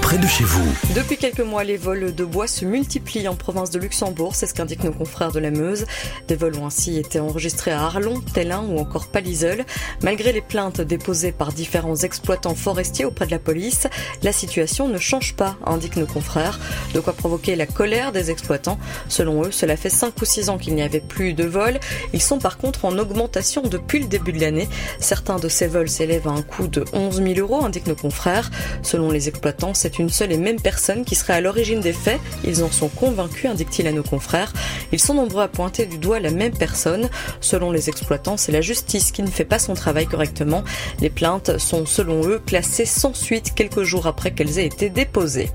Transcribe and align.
Près 0.00 0.18
de 0.18 0.26
chez 0.26 0.44
vous. 0.44 0.64
Depuis 0.94 1.16
quelques 1.16 1.40
mois, 1.40 1.64
les 1.64 1.76
vols 1.76 2.14
de 2.14 2.24
bois 2.24 2.46
se 2.46 2.64
multiplient 2.64 3.28
en 3.28 3.34
province 3.34 3.70
de 3.70 3.78
Luxembourg, 3.78 4.34
c'est 4.34 4.46
ce 4.46 4.54
qu'indiquent 4.54 4.84
nos 4.84 4.92
confrères 4.92 5.32
de 5.32 5.40
la 5.40 5.50
Meuse. 5.50 5.84
Des 6.28 6.36
vols 6.36 6.56
ont 6.56 6.66
ainsi 6.66 6.98
été 6.98 7.20
enregistrés 7.20 7.70
à 7.70 7.82
Arlon, 7.82 8.20
Tellin 8.20 8.62
ou 8.62 8.78
encore 8.78 9.08
Paliseul. 9.08 9.64
Malgré 10.02 10.32
les 10.32 10.40
plaintes 10.40 10.80
déposées 10.80 11.32
par 11.32 11.52
différents 11.52 11.96
exploitants 11.96 12.54
forestiers 12.54 13.04
auprès 13.04 13.26
de 13.26 13.30
la 13.30 13.38
police, 13.38 13.86
la 14.22 14.32
situation 14.32 14.88
ne 14.88 14.98
change 14.98 15.34
pas, 15.34 15.56
indiquent 15.66 15.96
nos 15.96 16.06
confrères. 16.06 16.58
De 16.94 17.00
quoi 17.00 17.12
provoquer 17.12 17.56
la 17.56 17.66
colère 17.66 18.12
des 18.12 18.30
exploitants. 18.30 18.78
Selon 19.08 19.44
eux, 19.44 19.50
cela 19.50 19.76
fait 19.76 19.90
5 19.90 20.14
ou 20.20 20.24
6 20.24 20.48
ans 20.48 20.58
qu'il 20.58 20.74
n'y 20.74 20.82
avait 20.82 21.00
plus 21.00 21.34
de 21.34 21.44
vols. 21.44 21.78
Ils 22.14 22.22
sont 22.22 22.38
par 22.38 22.56
contre 22.56 22.84
en 22.84 22.96
augmentation 22.98 23.62
depuis 23.62 23.98
le 23.98 24.06
début 24.06 24.32
de 24.32 24.40
l'année. 24.40 24.68
Certains 24.98 25.36
de 25.36 25.48
ces 25.48 25.66
vols 25.66 25.88
s'élèvent 25.88 26.28
à 26.28 26.32
un 26.32 26.42
coût 26.42 26.68
de 26.68 26.84
11 26.92 27.22
000 27.22 27.34
euros, 27.38 27.64
indiquent 27.64 27.88
nos 27.88 27.94
confrères. 27.94 28.50
Selon 28.82 29.10
les 29.10 29.28
c'est 29.74 29.98
une 29.98 30.08
seule 30.08 30.32
et 30.32 30.36
même 30.36 30.60
personne 30.60 31.04
qui 31.04 31.14
serait 31.14 31.34
à 31.34 31.40
l'origine 31.40 31.80
des 31.80 31.92
faits. 31.92 32.20
Ils 32.44 32.62
en 32.62 32.70
sont 32.70 32.88
convaincus, 32.88 33.50
indique-t-il 33.50 33.88
à 33.88 33.92
nos 33.92 34.02
confrères. 34.02 34.52
Ils 34.92 35.00
sont 35.00 35.14
nombreux 35.14 35.42
à 35.42 35.48
pointer 35.48 35.86
du 35.86 35.98
doigt 35.98 36.20
la 36.20 36.30
même 36.30 36.56
personne. 36.56 37.08
Selon 37.40 37.72
les 37.72 37.88
exploitants, 37.88 38.36
c'est 38.36 38.52
la 38.52 38.60
justice 38.60 39.10
qui 39.10 39.22
ne 39.22 39.30
fait 39.30 39.44
pas 39.44 39.58
son 39.58 39.74
travail 39.74 40.06
correctement. 40.06 40.62
Les 41.00 41.10
plaintes 41.10 41.58
sont, 41.58 41.86
selon 41.86 42.26
eux, 42.26 42.40
classées 42.44 42.86
sans 42.86 43.14
suite 43.14 43.54
quelques 43.54 43.82
jours 43.82 44.06
après 44.06 44.32
qu'elles 44.32 44.58
aient 44.58 44.66
été 44.66 44.90
déposées. 44.90 45.50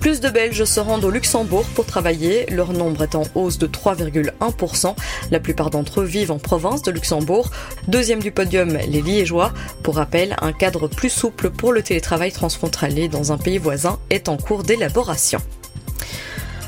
Plus 0.00 0.20
de 0.20 0.30
Belges 0.30 0.64
se 0.64 0.80
rendent 0.80 1.04
au 1.04 1.10
Luxembourg 1.10 1.66
pour 1.74 1.84
travailler. 1.84 2.46
Leur 2.46 2.72
nombre 2.72 3.02
est 3.02 3.14
en 3.14 3.24
hausse 3.34 3.58
de 3.58 3.66
3,1%. 3.66 4.96
La 5.30 5.40
plupart 5.40 5.68
d'entre 5.68 6.00
eux 6.00 6.04
vivent 6.04 6.30
en 6.30 6.38
province 6.38 6.80
de 6.80 6.90
Luxembourg. 6.90 7.50
Deuxième 7.86 8.20
du 8.20 8.32
podium, 8.32 8.78
les 8.88 9.02
Liégeois. 9.02 9.52
Pour 9.82 9.96
rappel, 9.96 10.36
un 10.40 10.52
cadre 10.52 10.88
plus 10.88 11.10
souple 11.10 11.50
pour 11.50 11.74
le 11.74 11.82
télétravail 11.82 12.32
transfrontalier 12.32 13.08
dans 13.08 13.30
un 13.30 13.36
pays 13.36 13.58
voisin 13.58 13.98
est 14.08 14.30
en 14.30 14.38
cours 14.38 14.62
d'élaboration. 14.62 15.40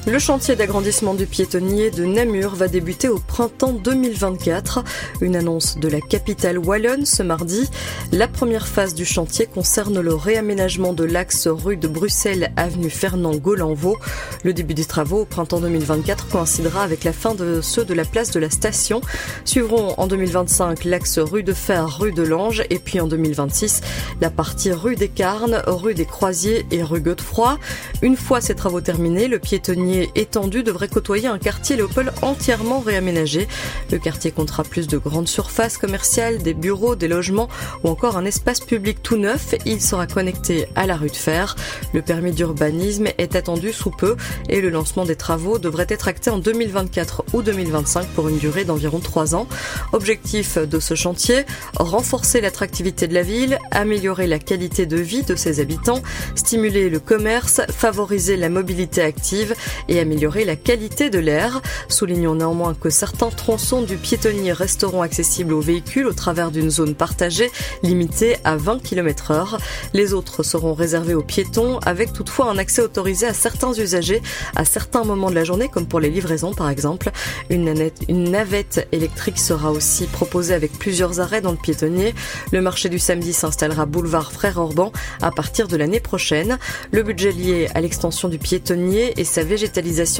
Le 0.05 0.19
chantier 0.19 0.56
d'agrandissement 0.56 1.14
du 1.14 1.27
piétonnier 1.27 1.92
de 1.92 2.05
Namur 2.05 2.56
va 2.56 2.67
débuter 2.67 3.08
au 3.08 3.20
printemps 3.20 3.72
2024. 3.72 4.83
Une 5.20 5.36
annonce 5.36 5.78
de 5.78 5.86
la 5.86 6.00
capitale 6.00 6.59
wallonne 6.59 7.06
ce 7.06 7.22
mardi. 7.22 7.70
La 8.11 8.27
première 8.27 8.67
phase 8.67 8.94
du 8.94 9.05
chantier 9.05 9.47
concerne 9.47 10.00
le 10.00 10.12
réaménagement 10.12 10.92
de 10.92 11.05
l'axe 11.05 11.47
rue 11.47 11.77
de 11.77 11.86
Bruxelles, 11.86 12.53
avenue 12.56 12.91
Fernand 12.91 13.36
Golanvaux. 13.36 13.97
Le 14.42 14.53
début 14.53 14.75
des 14.75 14.84
travaux 14.84 15.20
au 15.20 15.25
printemps 15.25 15.61
2024 15.61 16.28
coïncidera 16.28 16.83
avec 16.83 17.05
la 17.05 17.12
fin 17.12 17.37
de 17.37 17.61
ceux 17.61 17.84
de 17.84 17.94
la 17.94 18.05
place 18.05 18.33
de 18.33 18.41
la 18.41 18.50
station. 18.50 19.03
Suivront 19.44 19.94
en 19.98 20.09
2025 20.09 20.83
l'axe 20.84 21.20
rue 21.20 21.44
de 21.44 21.53
Fer, 21.53 22.00
rue 22.00 22.12
de 22.12 22.25
Lange 22.25 22.64
et 22.70 22.81
puis 22.81 22.98
en 22.98 23.06
2026 23.06 23.83
la 24.20 24.31
partie 24.31 24.72
rue 24.72 24.97
des 24.97 25.09
Carnes, 25.09 25.62
rue 25.69 25.94
des 25.94 26.06
Croisiers 26.06 26.66
et 26.72 26.83
rue 26.83 27.00
Godefroy. 27.00 27.56
Une 28.03 28.16
fois 28.16 28.41
ces 28.41 28.56
travaux 28.56 28.81
terminés, 28.81 29.28
le 29.28 29.39
piétonnier 29.39 29.92
étendu 30.15 30.62
devrait 30.62 30.89
côtoyer 30.89 31.29
un 31.29 31.39
quartier 31.39 31.77
Léopold 31.77 32.12
entièrement 32.23 32.81
réaménagé. 32.81 33.48
Le 33.91 33.99
quartier 33.99 34.31
comptera 34.31 34.65
plus 34.65 34.87
de 34.87 34.99
grandes 34.99 35.29
surfaces 35.29 35.79
commerciales, 35.79 36.39
des 36.39 36.55
bureaux, 36.55 36.97
des 36.97 37.09
logements 37.09 37.49
ou 37.84 37.89
encore 37.89 38.17
un 38.17 38.25
espace 38.25 38.61
public 38.61 39.03
tout 39.03 39.17
neuf. 39.17 39.55
Il 39.67 39.81
sera 39.81 40.07
connecté 40.07 40.67
à 40.75 40.87
la 40.87 40.97
rue 40.97 41.11
de 41.11 41.17
Fer. 41.17 41.57
Le 41.93 42.03
permis 42.03 42.33
d'urbanisme 42.33 43.09
est 43.19 43.37
attendu 43.37 43.73
sous 43.73 43.91
peu 43.91 44.17
et 44.49 44.61
le 44.61 44.71
lancement 44.71 45.05
des 45.05 45.17
travaux 45.17 45.59
devrait 45.59 45.87
être 45.89 46.09
acté 46.09 46.31
en 46.31 46.39
2024 46.39 47.25
ou 47.33 47.43
2025 47.43 48.06
pour 48.09 48.29
une 48.29 48.39
durée 48.39 48.65
d'environ 48.65 49.01
3 49.01 49.34
ans. 49.34 49.47
Objectif 49.93 50.59
de 50.59 50.81
ce 50.81 50.95
chantier, 50.95 51.45
renforcer 51.77 52.41
l'attractivité 52.41 53.06
de 53.06 53.15
la 53.15 53.23
ville, 53.23 53.59
améliorer 53.71 54.27
la 54.27 54.39
qualité 54.39 54.87
de 54.87 54.97
vie 54.97 55.23
de 55.23 55.34
ses 55.34 55.61
habitants, 55.61 56.03
stimuler 56.34 56.91
le 56.91 57.01
commerce, 57.01 57.61
favoriser 57.69 58.37
la 58.37 58.49
mobilité 58.49 59.03
active 59.03 59.55
et 59.88 60.00
améliorer 60.00 60.44
la 60.44 60.56
qualité 60.56 61.10
de 61.10 61.19
l'air. 61.19 61.60
Soulignons 61.88 62.34
néanmoins 62.34 62.75
que 62.75 62.91
certains 62.91 63.31
tronçons 63.31 63.82
du 63.82 63.97
piétonnier 63.97 64.53
resteront 64.53 65.03
accessibles 65.03 65.53
aux 65.53 65.60
véhicules 65.60 66.06
au 66.06 66.12
travers 66.12 66.50
d'une 66.50 66.70
zone 66.70 66.94
partagée 66.94 67.50
limitée 67.82 68.37
à 68.44 68.56
20 68.56 68.82
km 68.82 69.31
heure. 69.31 69.59
Les 69.94 70.12
autres 70.12 70.42
seront 70.42 70.75
réservés 70.75 71.15
aux 71.15 71.22
piétons 71.22 71.78
avec 71.78 72.12
toutefois 72.12 72.50
un 72.50 72.59
accès 72.59 72.82
autorisé 72.82 73.26
à 73.26 73.34
certains 73.34 73.72
usagers 73.72 74.22
à 74.54 74.65
certains 74.65 75.04
moments 75.04 75.31
de 75.31 75.34
la 75.34 75.44
journée 75.44 75.69
comme 75.69 75.87
pour 75.87 76.00
les 76.00 76.10
livraisons 76.10 76.54
par 76.54 76.69
exemple. 76.71 77.10
Une 77.50 77.72
navette, 78.10 78.88
électrique 78.92 79.38
sera 79.38 79.72
aussi 79.72 80.06
proposée 80.06 80.54
avec 80.54 80.72
plusieurs 80.78 81.21
arrêts 81.21 81.41
dans 81.41 81.53
le 81.53 81.56
piétonnier. 81.56 82.15
Le 82.53 82.60
marché 82.60 82.88
du 82.88 82.98
samedi 82.98 83.32
s'installera 83.32 83.87
boulevard 83.87 84.32
Frère 84.32 84.59
Orban 84.59 84.92
à 85.21 85.31
partir 85.31 85.69
de 85.69 85.76
l'année 85.76 86.00
prochaine. 86.00 86.59
Le 86.92 87.03
budget 87.03 87.32
lié 87.32 87.69
à 87.75 87.81
l'extension 87.81 88.28
du 88.28 88.38
piétonnier 88.38 89.15
et 89.16 89.25
sa 89.25 89.42
végétation 89.42 89.72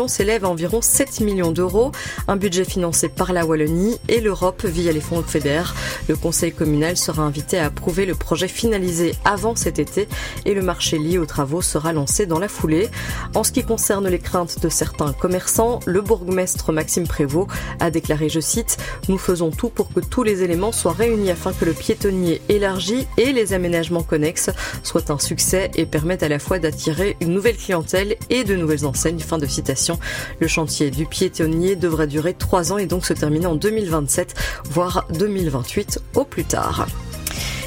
s'élève 0.09 0.45
à 0.45 0.49
environ 0.49 0.81
7 0.81 1.21
millions 1.21 1.53
d'euros, 1.53 1.93
un 2.29 2.37
budget 2.37 2.65
financé 2.65 3.09
par 3.09 3.33
la 3.33 3.45
Wallonie 3.45 3.99
et 4.09 4.21
l'Europe 4.21 4.65
via 4.65 4.93
les 4.93 5.01
fonds 5.01 5.23
FEDER. 5.23 5.63
Le 6.09 6.17
conseil 6.17 6.53
communal 6.53 6.97
sera 6.97 7.23
invité 7.23 7.59
à 7.59 7.67
approuver 7.67 8.07
le 8.07 8.15
projet 8.15 8.49
finalisé 8.49 9.15
avant 9.25 9.55
cet 9.57 9.79
été 9.79 10.09
et 10.45 10.55
le 10.55 10.63
marché 10.63 10.99
lié 10.99 11.19
aux 11.19 11.27
travaux 11.27 11.63
sera 11.63 11.93
lancé 11.93 12.27
dans 12.27 12.39
la 12.39 12.49
foulée. 12.49 12.89
En 13.35 13.45
ce 13.45 13.53
qui 13.53 13.63
concerne 13.63 14.09
les 14.09 14.19
craintes 14.19 14.61
de 14.61 14.69
certains 14.69 15.13
commerçants, 15.13 15.81
le 15.87 16.01
bourgmestre 16.01 16.73
Maxime 16.73 17.07
Prévost 17.07 17.49
a 17.81 17.91
déclaré, 17.91 18.29
je 18.29 18.41
cite, 18.41 18.79
Nous 19.09 19.19
faisons 19.19 19.51
tout 19.51 19.69
pour 19.69 19.93
que 19.93 20.01
tous 20.01 20.23
les 20.23 20.43
éléments 20.43 20.73
soient 20.73 20.93
réunis 20.93 21.31
afin 21.31 21.53
que 21.53 21.65
le 21.65 21.73
piétonnier 21.73 22.41
élargi 22.49 23.07
et 23.19 23.33
les 23.33 23.53
aménagements 23.53 24.03
connexes 24.03 24.51
soient 24.83 25.11
un 25.11 25.19
succès 25.19 25.71
et 25.75 25.87
permettent 25.87 26.23
à 26.23 26.29
la 26.29 26.39
fois 26.39 26.59
d'attirer 26.59 27.17
une 27.21 27.33
nouvelle 27.33 27.57
clientèle 27.57 28.17
et 28.31 28.45
de 28.45 28.57
nouvelles 28.57 28.87
enseignes. 28.87 29.21
Fin 29.21 29.39
de 29.43 29.47
citation. 29.47 29.99
Le 30.41 30.49
chantier 30.49 30.91
du 30.91 31.07
piétonnier 31.07 31.77
devrait 31.77 32.07
durer 32.07 32.35
trois 32.35 32.73
ans 32.73 32.79
et 32.79 32.87
donc 32.87 33.05
se 33.05 33.13
terminer 33.13 33.47
en 33.47 33.55
2027, 33.55 34.35
voire 34.71 35.07
2028 35.11 36.01
au 36.15 36.25
plus 36.25 36.45
tard. 36.45 36.87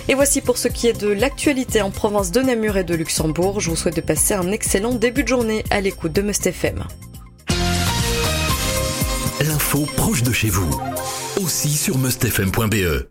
Et 0.08 0.14
voici 0.14 0.42
pour 0.42 0.58
ce 0.58 0.68
qui 0.68 0.88
est 0.88 1.00
de 1.00 1.10
l'actualité 1.10 1.82
en 1.82 1.90
province 1.90 2.32
de 2.32 2.42
Namur 2.42 2.78
et 2.78 2.84
de 2.84 2.96
Luxembourg. 2.96 3.60
Je 3.60 3.70
vous 3.72 3.76
souhaite 3.76 3.96
de 3.96 4.02
passer 4.02 4.36
un 4.36 4.52
excellent 4.52 4.94
début 4.94 5.24
de 5.24 5.28
journée 5.28 5.64
à 5.72 5.82
l'écoute 5.82 6.14
de 6.14 6.22
Must 6.22 6.46
FM. 6.46 6.84
L'info 9.42 9.86
proche 9.98 10.24
de 10.24 10.32
chez 10.32 10.50
vous, 10.50 10.80
aussi 11.42 11.70
sur 11.70 11.98
mustfm.be. 11.98 13.04